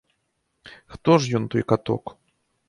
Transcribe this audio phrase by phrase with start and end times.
[0.93, 2.03] Хто ж ён, той каток?